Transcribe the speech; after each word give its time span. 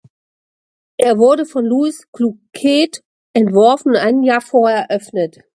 Er 0.97 1.19
wurde 1.19 1.45
von 1.45 1.63
Louis 1.63 2.07
Cloquet 2.11 3.03
entworfen 3.35 3.89
und 3.91 3.97
ein 3.97 4.23
Jahr 4.23 4.41
vorher 4.41 4.89
eröffnet. 4.89 5.41